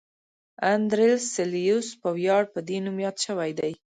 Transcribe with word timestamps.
اندرلس 0.73 1.23
سلسیوس 1.35 1.87
په 2.01 2.09
ویاړ 2.17 2.43
په 2.53 2.59
دې 2.67 2.77
نوم 2.85 2.97
یاد 3.05 3.17
شوی 3.25 3.51
دی. 3.59 3.73